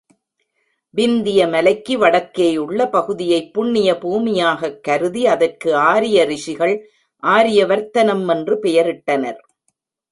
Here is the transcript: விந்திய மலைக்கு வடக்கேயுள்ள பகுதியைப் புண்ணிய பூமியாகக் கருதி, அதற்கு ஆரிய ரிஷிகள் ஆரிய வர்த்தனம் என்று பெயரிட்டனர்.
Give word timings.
விந்திய 0.93 1.47
மலைக்கு 1.47 1.97
வடக்கேயுள்ள 1.99 2.89
பகுதியைப் 2.89 3.53
புண்ணிய 3.53 3.93
பூமியாகக் 3.93 4.79
கருதி, 4.81 5.27
அதற்கு 5.27 5.75
ஆரிய 5.75 6.25
ரிஷிகள் 6.25 6.75
ஆரிய 7.23 7.65
வர்த்தனம் 7.65 8.27
என்று 8.27 8.55
பெயரிட்டனர். 8.55 9.39